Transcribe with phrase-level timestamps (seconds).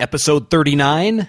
[0.00, 1.28] Episode 39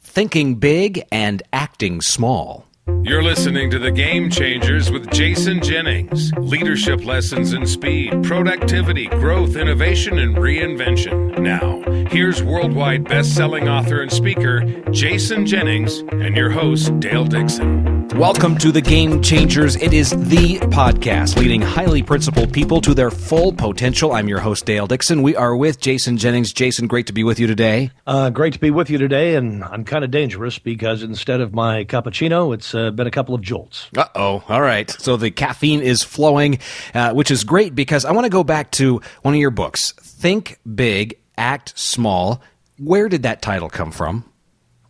[0.00, 2.66] Thinking Big and Acting Small.
[3.02, 6.32] You're listening to The Game Changers with Jason Jennings.
[6.34, 11.38] Leadership lessons in speed, productivity, growth, innovation, and reinvention.
[11.40, 14.60] Now, here's worldwide best-selling author and speaker
[14.92, 17.95] Jason Jennings and your host Dale Dixon.
[18.14, 19.76] Welcome to The Game Changers.
[19.76, 24.12] It is the podcast leading highly principled people to their full potential.
[24.12, 25.22] I'm your host Dale Dixon.
[25.22, 26.52] We are with Jason Jennings.
[26.52, 27.90] Jason, great to be with you today.
[28.06, 31.52] Uh, great to be with you today, and I'm kind of dangerous because instead of
[31.52, 33.88] my cappuccino, it's uh, been a couple of jolts.
[33.96, 34.44] Uh oh.
[34.48, 34.90] All right.
[34.90, 36.60] So the caffeine is flowing,
[36.94, 39.92] uh, which is great because I want to go back to one of your books,
[39.92, 42.40] Think Big, Act Small.
[42.78, 44.24] Where did that title come from?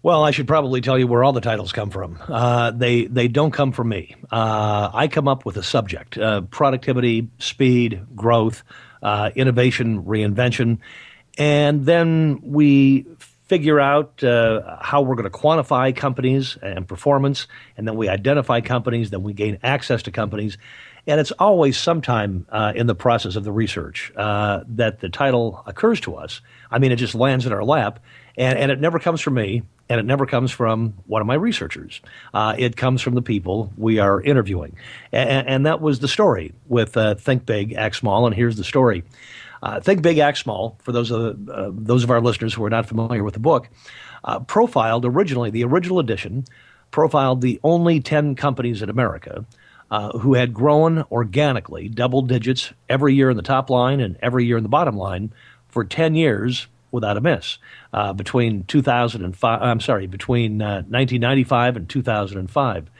[0.06, 2.20] Well, I should probably tell you where all the titles come from.
[2.28, 4.15] Uh, they they don't come from me.
[4.30, 8.62] Uh, I come up with a subject: uh, productivity, speed, growth,
[9.02, 10.79] uh, innovation, reinvention,
[11.38, 13.05] and then we
[13.48, 18.60] figure out uh, how we're going to quantify companies and performance, and then we identify
[18.60, 20.57] companies, then we gain access to companies.
[21.09, 25.98] And it's always sometime uh, in the process of the research that the title occurs
[26.02, 26.43] to us.
[26.70, 27.98] I mean, it just lands in our lap,
[28.37, 31.34] and, and it never comes from me, and it never comes from one of my
[31.34, 32.01] researchers.
[32.34, 34.76] Uh, it comes from the people we are interviewing.
[35.12, 38.64] And, and that was the story with uh, Think Big, Act Small, and here's the
[38.64, 39.04] story.
[39.62, 42.70] Uh, Think Big, Act Small, for those of, uh, those of our listeners who are
[42.70, 43.68] not familiar with the book,
[44.24, 46.45] uh, profiled originally, the original edition,
[46.90, 49.45] profiled the only 10 companies in America
[49.90, 54.45] uh, who had grown organically, double digits every year in the top line and every
[54.45, 55.32] year in the bottom line
[55.68, 57.59] for 10 years without a miss
[57.92, 62.90] uh, between 2005, I'm sorry, between 1995 and 2005.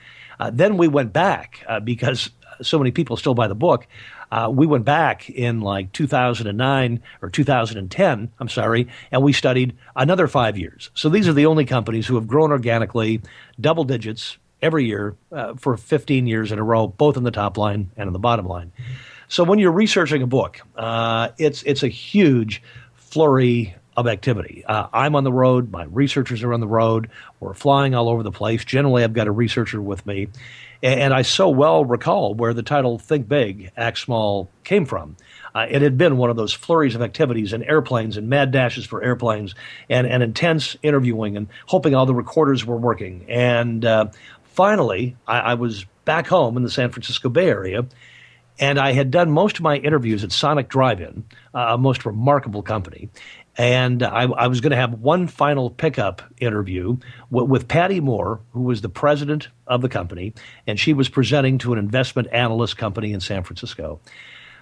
[0.53, 2.31] then we went back because
[2.63, 3.87] so many people still buy the book.
[4.31, 10.27] Uh, we went back in like 2009 or 2010, I'm sorry, and we studied another
[10.27, 10.91] five years.
[10.95, 13.21] So these are the only companies who have grown organically,
[13.61, 17.57] double digits every year uh, for 15 years in a row, both in the top
[17.57, 18.73] line and in the bottom line.
[19.29, 22.63] So when you're researching a book, uh, it's it's a huge
[23.17, 24.63] flurry of activity.
[24.67, 25.73] Uh, I'm on the road.
[25.73, 27.09] My researchers are on the road.
[27.41, 28.63] We're flying all over the place.
[28.63, 30.29] Generally, I've got a researcher with me.
[30.83, 35.17] And I so well recall where the title Think Big, Act Small came from.
[35.55, 38.85] Uh, it had been one of those flurries of activities and airplanes and mad dashes
[38.85, 39.55] for airplanes
[39.89, 43.25] and, and intense interviewing and hoping all the recorders were working.
[43.31, 44.09] And uh,
[44.45, 47.87] finally, I, I was back home in the San Francisco Bay Area.
[48.59, 51.25] And I had done most of my interviews at Sonic Drive In,
[51.55, 53.11] uh, a most remarkable company.
[53.59, 56.99] And I, I was going to have one final pickup interview
[57.31, 60.35] with, Pattye Moore, who was the president of the company,
[60.67, 64.01] and she was presenting to an investment analyst company in San Francisco.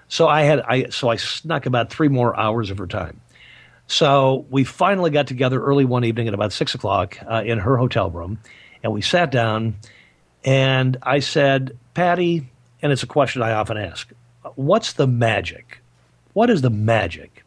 [0.07, 3.21] So I had I so I snuck about three more hours of her time.
[3.87, 7.77] So we finally got together early one evening at about six o'clock uh, in her
[7.77, 8.39] hotel room,
[8.83, 9.77] and we sat down,
[10.45, 12.45] and I said, Pattye,
[12.85, 14.13] and it's a question I often ask,
[14.57, 15.79] what's the magic?
[16.35, 17.43] What is the magic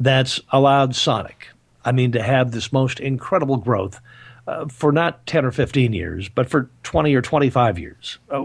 [0.00, 1.48] that's allowed Sonic,
[1.84, 4.00] I mean, to have this most incredible growth
[4.48, 8.18] uh, for not 10 or 15 years, but for 20 or 25 years.
[8.28, 8.42] Uh,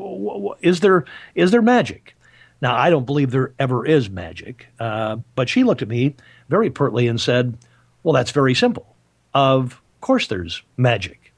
[0.62, 2.16] is, there, is there magic?
[2.62, 6.16] Now, I don't believe there ever is magic, uh, but she looked at me
[6.50, 7.58] very pertly and said,
[8.04, 8.96] Well, that's very simple.
[9.34, 11.34] Of course, there's magic.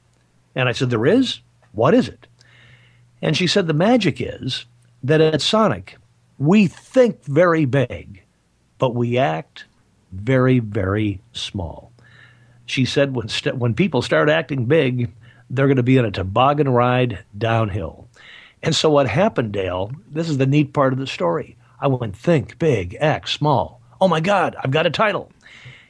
[0.54, 1.40] And I said, There is?
[1.72, 2.26] What is it?
[3.22, 4.66] And she said, The magic is
[5.04, 5.98] that at Sonic,
[6.38, 8.22] we think very big,
[8.78, 9.66] but we act
[10.12, 11.92] very, very small.
[12.66, 15.12] She said when, st- when people start acting big,
[15.50, 18.08] they're going to be on a toboggan ride downhill.
[18.62, 21.56] And so what happened, Dale, this is the neat part of the story.
[21.78, 23.82] I went, think big, act small.
[24.00, 25.30] Oh my God, I've got a title.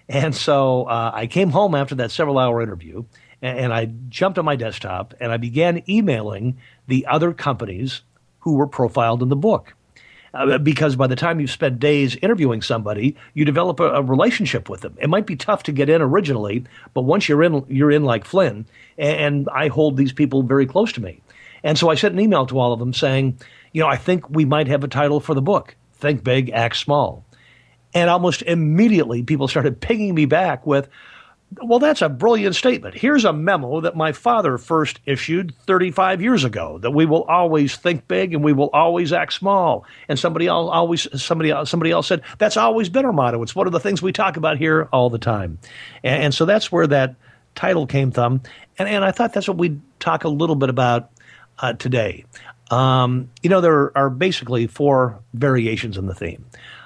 [0.09, 3.05] And so uh, I came home after that several hour interview
[3.41, 6.59] and, and I jumped on my desktop and I began emailing
[6.89, 8.03] the other companies
[8.44, 9.75] who were profiled in the book.
[10.34, 14.69] Uh, because by the time you've spent days interviewing somebody, you develop a, a, relationship
[14.69, 14.94] with them.
[15.00, 18.24] It might be tough to get in originally, but once you're in, you're in like
[18.24, 18.66] Flynn.
[18.98, 21.21] And, and I hold these people very close to me.
[21.63, 23.39] And so I sent an email to all of them saying,
[23.72, 26.77] you know, I think we might have a title for the book Think Big, Act
[26.77, 27.24] Small.
[27.95, 30.89] And almost immediately, people started pinging me back with,
[31.62, 32.95] well, that's a brilliant statement.
[32.95, 37.77] Here's a memo that my father first issued 35 years ago that we will always
[37.77, 39.84] think big and we will always act small.
[40.09, 43.42] And somebody else always somebody else, somebody else said that's always been our motto.
[43.42, 45.59] It's one of the things we talk about here all the time.
[46.03, 47.16] And, and so that's where that
[47.54, 48.42] title came from.
[48.78, 51.10] And and I thought that's what we'd talk a little bit about
[51.59, 52.24] uh, today.
[52.71, 56.45] Um, you know, there are basically four variations in the theme.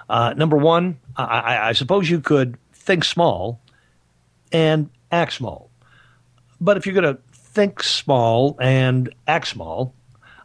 [0.08, 3.60] Uh, number one, I, I suppose you could think small
[4.52, 5.70] and act small.
[6.60, 9.94] But if you're going to think small and act small,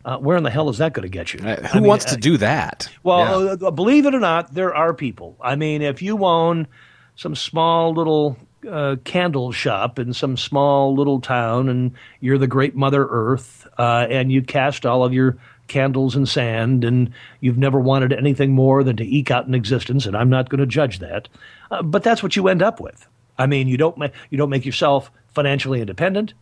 [0.05, 1.39] uh, where in the hell is that going to get you?
[1.39, 2.89] Uh, who I mean, wants to uh, do that?
[3.03, 3.67] Well, yeah.
[3.67, 5.37] Uh, believe it or not, there are people.
[5.41, 6.67] I mean, if you own
[7.15, 8.37] some small little
[8.69, 11.91] uh, candle shop in some small little town and
[12.21, 16.83] you're the great Mother Earth uh, and you cast all of your candles in sand
[16.83, 20.49] and you've never wanted anything more than to eke out an existence, and I'm not
[20.49, 21.29] going to judge that.
[21.71, 23.07] Uh, but that's what you end up with.
[23.37, 26.33] I mean, you don't, ma- you don't make yourself financially independent.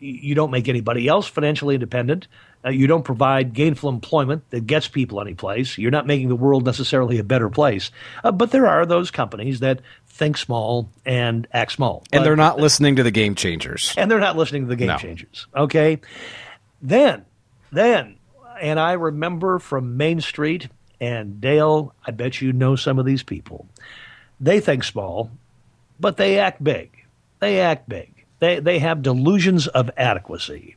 [0.00, 2.26] You don't make anybody else financially independent.
[2.64, 5.78] Uh, you don't provide gainful employment that gets people anyplace.
[5.78, 7.90] You're not making the world necessarily a better place.
[8.24, 12.04] Uh, but there are those companies that think small and act small.
[12.12, 13.94] And but, they're not listening to the game changers.
[13.96, 14.96] And they're not listening to the game no.
[14.98, 15.46] changers.
[15.54, 16.00] Okay.
[16.82, 17.24] Then,
[17.72, 18.16] then,
[18.60, 20.68] and I remember from Main Street
[21.00, 23.66] and Dale, I bet you know some of these people.
[24.38, 25.30] They think small,
[26.00, 27.04] but they act big.
[27.40, 28.24] They act big.
[28.38, 30.76] They, they have delusions of adequacy.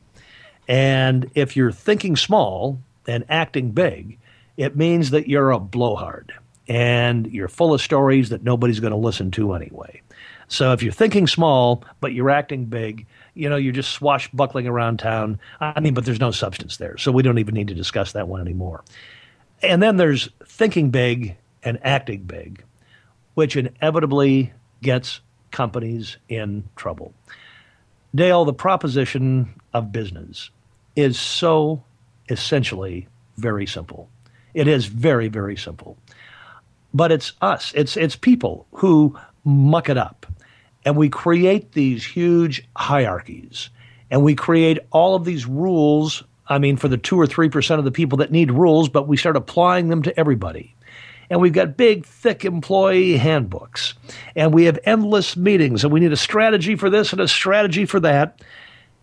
[0.68, 4.18] And if you're thinking small and acting big,
[4.56, 6.32] it means that you're a blowhard
[6.68, 10.00] and you're full of stories that nobody's going to listen to anyway.
[10.48, 14.98] So if you're thinking small but you're acting big, you know, you're just swashbuckling around
[14.98, 15.40] town.
[15.60, 16.96] I mean, but there's no substance there.
[16.96, 18.84] So we don't even need to discuss that one anymore.
[19.62, 22.62] And then there's thinking big and acting big,
[23.34, 24.52] which inevitably
[24.84, 25.20] gets
[25.50, 27.12] companies in trouble.
[28.14, 30.50] Dale, the proposition of business
[30.94, 31.82] is so
[32.28, 34.08] essentially very simple.
[34.52, 35.96] It is very, very simple.
[36.92, 40.26] But it's us, it's, it's people who muck it up.
[40.84, 43.70] And we create these huge hierarchies.
[44.10, 46.22] And we create all of these rules.
[46.46, 49.16] I mean, for the two or 3% of the people that need rules, but we
[49.16, 50.73] start applying them to everybody.
[51.30, 53.94] And we've got big, thick employee handbooks.
[54.36, 55.84] And we have endless meetings.
[55.84, 58.42] And we need a strategy for this and a strategy for that.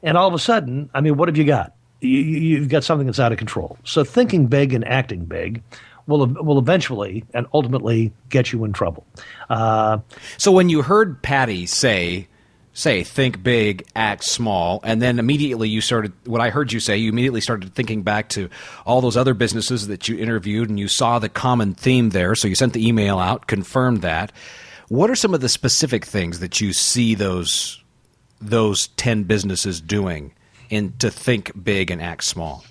[0.04, 1.74] And all of a sudden, I mean, what have you got?
[2.02, 3.78] you, have got something that's out of control.
[3.84, 5.62] So thinking big and acting big
[6.08, 9.06] will will eventually and ultimately get you in trouble.
[9.50, 10.00] Uh,
[10.38, 12.28] so when you heard Pattye say
[12.74, 16.96] say think big act small and then immediately you started what i heard you say
[16.96, 18.50] you immediately started thinking back to
[18.86, 22.48] all those other businesses that you interviewed and you saw the common theme there so
[22.48, 24.32] you sent the email out confirmed that
[24.88, 27.82] what are some of the specific things that you see those
[28.42, 30.34] those 10 businesses doing
[30.70, 32.66] in to think big and act small?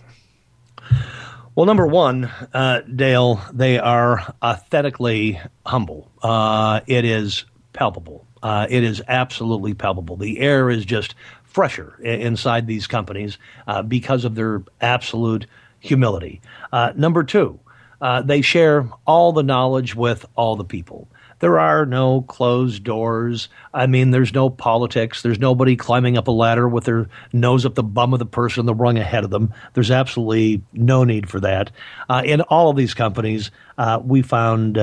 [1.54, 6.10] Well, number one, uh, Dale, they are authentically humble.
[6.22, 8.26] Uh, it is palpable.
[8.42, 10.16] Uh, it is absolutely palpable.
[10.16, 11.14] The air is just
[11.44, 15.46] fresher inside these companies uh, because of their absolute
[15.80, 16.40] humility.
[16.72, 17.58] Uh, number two,
[18.00, 21.08] uh, they share all the knowledge with all the people.
[21.40, 23.48] There are no closed doors.
[23.72, 25.22] I mean, there's no politics.
[25.22, 28.66] There's nobody climbing up a ladder with their nose up the bum of the person
[28.66, 29.54] the rung ahead of them.
[29.72, 31.70] There's absolutely no need for that.
[32.10, 34.78] Uh, in all of these companies, uh, we found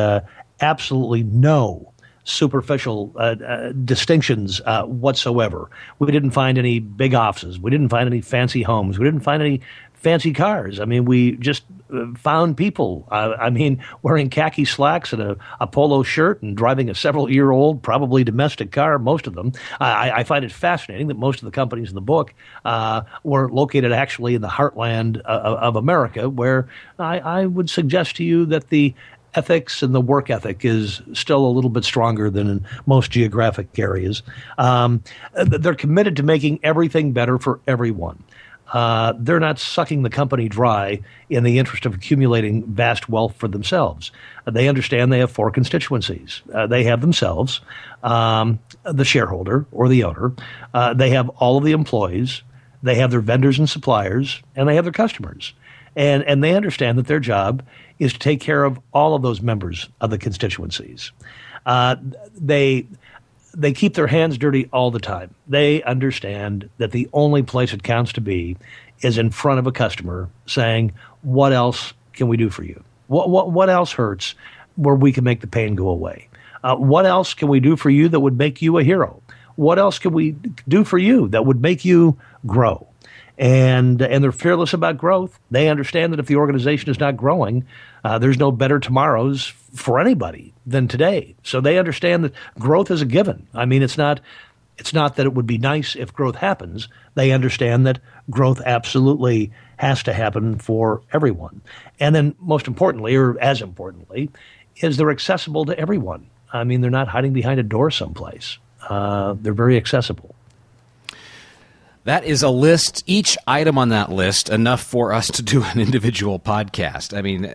[0.60, 1.94] absolutely no
[2.27, 5.69] superficial uh, uh, distinctions uh, whatsoever.
[6.00, 7.57] We didn't find any big offices.
[7.59, 9.00] We didn't find any fancy homes.
[9.00, 9.62] We didn't find any
[9.94, 10.79] fancy cars.
[10.79, 13.07] I mean, we just uh, found people.
[13.09, 17.51] I mean, wearing khaki slacks and a, a polo shirt and driving a several year
[17.51, 19.53] old, probably domestic car, most of them.
[19.79, 22.34] I, I, find it fascinating that most of the companies in the book
[22.65, 26.67] uh, were located actually in the heartland uh, of America, where
[27.00, 28.93] I, I would suggest to you that the
[29.38, 33.77] ethics and the work ethic is still a little bit stronger than in most geographic
[33.77, 34.24] areas.
[34.58, 35.03] Um,
[35.34, 38.24] they're committed to making everything better for everyone.
[38.74, 43.48] Uh, they're not sucking the company dry in the interest of accumulating vast wealth for
[43.48, 44.12] themselves.
[44.46, 46.41] They understand they have four constituencies.
[46.53, 47.62] Uh, they have themselves,
[48.03, 50.34] um, the shareholder or the owner.
[50.74, 52.41] Uh, they have all of the employees.
[52.84, 55.53] They have their vendors and suppliers, and they have their customers.
[55.98, 57.63] And, and they understand that their job
[57.98, 61.12] is to take care of all of those members of the constituencies.
[61.66, 61.96] Uh,
[62.39, 62.86] they
[63.56, 65.34] they keep their hands dirty all the time.
[65.48, 68.56] They understand that the only place it counts to be
[69.01, 72.84] is in front of a customer saying, "What else can we do for you?
[73.08, 74.36] What what what else hurts
[74.75, 76.30] where we can make the pain go away?
[76.63, 79.22] Uh, what else can we do for you that would make you a hero?
[79.56, 80.36] What else can we
[80.68, 82.88] do for you that would make you grow?"
[83.38, 85.39] And and they're fearless about growth.
[85.51, 87.65] They understand that if the organization is not growing,
[88.03, 91.36] uh, there's no better tomorrows for anybody than today.
[91.44, 93.48] So they understand that growth is a given.
[93.53, 94.22] I mean, it's not
[94.77, 96.88] it's not that it would be nice if growth happens.
[97.15, 101.62] They understand that growth absolutely has to happen for everyone.
[102.00, 104.29] And then, most importantly, or as importantly,
[104.77, 106.27] is they're accessible to everyone.
[106.53, 108.58] I mean, they're not hiding behind a door someplace.
[108.88, 110.34] uh, they're very accessible.
[112.08, 115.78] That is a list, each item on that list, enough for us to do an
[115.78, 117.16] individual podcast.
[117.16, 117.54] I mean,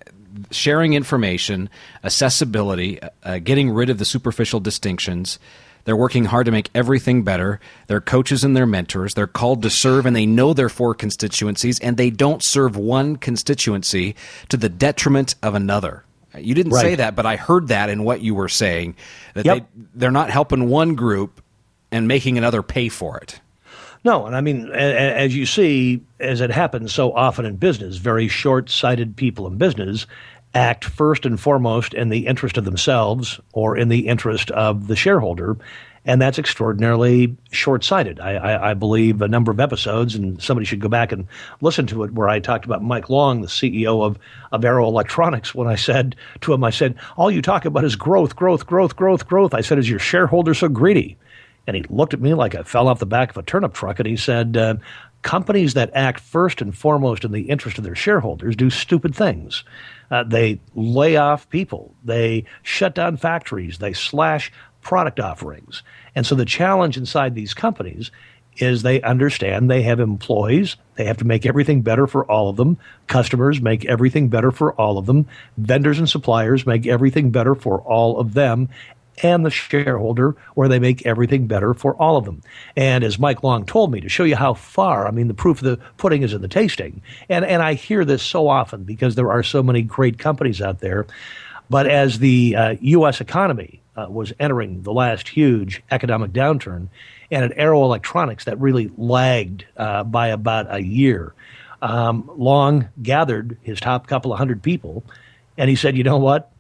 [0.51, 1.71] sharing information,
[2.05, 5.39] accessibility, uh, getting rid of the superficial distinctions.
[5.85, 7.61] They're working hard to make everything better.
[7.87, 9.15] They're coaches and they're mentors.
[9.15, 13.17] They're called to serve and they know their four constituencies and they don't serve one
[13.17, 14.17] constituency
[14.51, 16.05] to the detriment of another.
[16.37, 16.83] You didn't right.
[16.83, 18.97] say that, but I heard that in what you were saying
[19.33, 19.57] that yep.
[19.57, 21.43] they they're not helping one group
[21.91, 23.41] and making another pay for it.
[24.05, 28.27] No, and I mean, as you see, as it happens so often in business, very
[28.27, 30.07] short sighted people in business
[30.55, 34.97] act first and foremost in the interest of themselves or in the interest of the
[34.97, 35.57] shareholder.
[36.05, 38.19] And that's extraordinarily short sighted.
[38.19, 41.29] I, I, I, believe a number of episodes, and somebody should go back and
[41.61, 44.19] listen to it, where I talked about Mike Long, the CEO of,
[44.51, 47.95] of Arrow Electronics, when I said to him, I said, All you talk about is
[47.95, 49.55] growth, growth, growth, growth, growth.
[49.55, 51.17] I said, Is your shareholder so greedy?
[51.67, 53.99] And he looked at me like I fell off the back of a turnip truck
[53.99, 54.75] and he said, uh,
[55.23, 59.63] Companies that act first and foremost in the interest of their shareholders do stupid things.
[60.11, 65.85] Uh, they lay off people, they shut down factories, they slash product offerings.
[66.17, 68.11] And so the challenge inside these companies
[68.59, 70.77] is they understand they have employees.
[70.97, 72.77] They have to make everything better for all of them.
[73.07, 75.27] Customers make everything better for all of them.
[75.57, 78.69] Vendors and suppliers make everything better for all of them
[79.23, 82.43] and the shareholder where they make everything better for all of them.
[82.77, 85.59] And as Mike Long told me, to show you how far, I mean, the proof
[85.59, 87.03] of the pudding is in the tasting.
[87.29, 90.81] And, and I hear this so often because there are so many great companies out
[90.81, 91.07] there.
[91.69, 93.21] But as the uh, U.S.
[93.21, 96.89] economy uh, was entering the last huge economic downturn,
[97.31, 101.35] and at Arrow Electronics, that really lagged uh, by about a year.
[101.81, 105.03] Um, Long gathered his top couple of hundred people,
[105.57, 106.53] and he said, "You know what?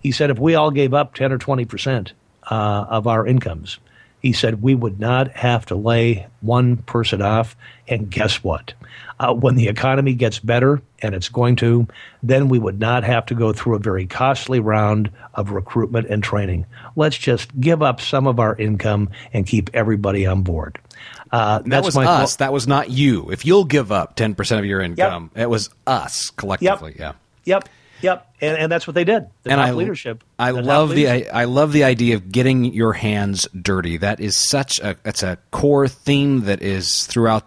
[0.00, 2.12] He said if we all gave up 10 or 20 percent
[2.50, 3.78] uh, of our incomes,
[4.20, 7.56] he said we would not have to lay one person off.
[7.88, 8.74] And guess what?
[9.18, 11.86] Uh, when the economy gets better, and it's going to,
[12.22, 16.22] then we would not have to go through a very costly round of recruitment and
[16.22, 16.66] training.
[16.96, 20.78] Let's just give up some of our income and keep everybody on board.
[21.32, 22.36] Uh, that was us.
[22.36, 23.30] that was not you.
[23.30, 25.44] If you'll give up 10% of your income, yep.
[25.44, 26.96] it was us collectively.
[26.98, 26.98] Yep.
[26.98, 27.12] Yeah.
[27.44, 27.68] Yep.
[28.02, 29.26] Yep, and, and that's what they did.
[29.42, 30.24] The and I, leadership.
[30.38, 33.96] I love the I, I, love the idea of getting your hands dirty.
[33.98, 37.44] That is such a that's a core theme that is throughout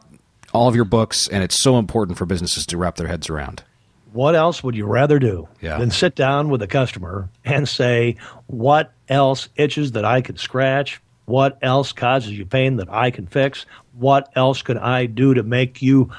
[0.53, 3.63] all of your books, and it's so important for businesses to wrap their heads around.
[4.11, 5.79] What else would you rather do yeah.
[5.79, 11.01] than sit down with a customer and say, "What else itches that I could scratch?
[11.25, 13.65] What else causes you pain that I can fix?
[13.93, 16.11] What else could I do to make you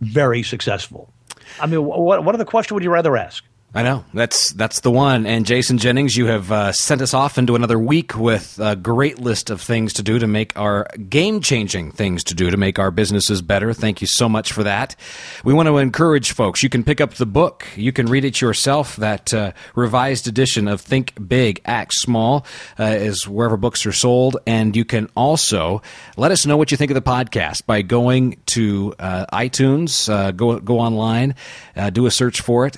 [0.00, 1.12] very successful?"
[1.60, 3.44] I mean, what what other question would you rather ask?
[3.74, 5.24] I know that's that's the one.
[5.24, 9.18] And Jason Jennings, you have uh, sent us off into another week with a great
[9.18, 12.78] list of things to do to make our game changing things to do to make
[12.78, 13.72] our businesses better.
[13.72, 14.94] Thank you so much for that.
[15.42, 16.62] We want to encourage folks.
[16.62, 17.66] You can pick up the book.
[17.74, 18.96] You can read it yourself.
[18.96, 22.44] That uh, revised edition of Think Big, Act Small
[22.78, 24.36] uh, is wherever books are sold.
[24.46, 25.80] And you can also
[26.18, 30.12] let us know what you think of the podcast by going to uh, iTunes.
[30.12, 31.36] Uh, go go online,
[31.74, 32.76] uh, do a search for it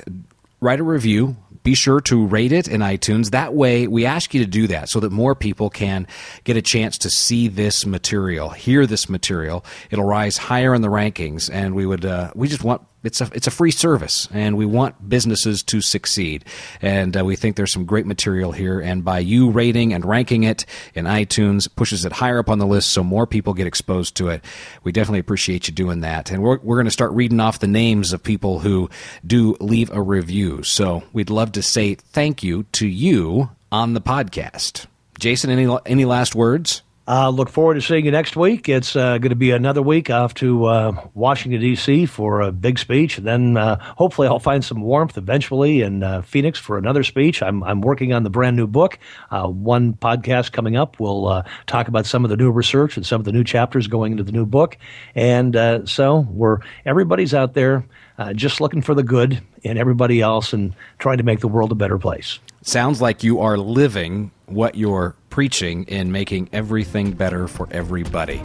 [0.64, 1.36] write a review.
[1.62, 3.30] Be sure to rate it in iTunes.
[3.30, 6.06] That way, we ask you to do that so that more people can
[6.44, 9.64] get a chance to see this material, hear this material.
[9.90, 13.30] It'll rise higher in the rankings, and we would uh, we just want it's a
[13.32, 16.44] it's a free service, and we want businesses to succeed.
[16.80, 18.80] And uh, we think there's some great material here.
[18.80, 22.66] And by you rating and ranking it in iTunes, pushes it higher up on the
[22.66, 24.44] list, so more people get exposed to it.
[24.82, 26.30] We definitely appreciate you doing that.
[26.30, 28.88] And we're we're going to start reading off the names of people who
[29.26, 30.62] do leave a review.
[30.62, 34.86] So we'd love to say thank you to you on the podcast.
[35.18, 36.83] Jason, any any last words?
[37.06, 38.66] Uh, look forward to seeing you next week.
[38.66, 42.06] It's uh, going to be another week off to uh, Washington, D.C.
[42.06, 43.18] for a big speech.
[43.18, 47.42] And then uh, hopefully I'll find some warmth eventually in uh, Phoenix for another speech.
[47.42, 48.98] I'm, I'm working on the brand new book.
[49.30, 50.98] Uh, one podcast coming up.
[50.98, 54.12] We'll talk about some of the new research and some of the new chapters going
[54.12, 54.78] into the new book.
[55.14, 57.84] And so we're everybody's out there
[58.16, 61.72] Uh, just looking for the good in everybody else and trying to make the world
[61.72, 62.38] a better place.
[62.62, 68.38] Sounds like you are living what you're preaching in making everything better for everybody.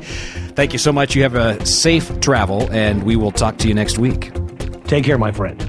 [0.56, 1.16] Thank you so much.
[1.16, 4.32] You have a safe travel, and we will talk to you next week.
[4.86, 5.69] Take care, my friend.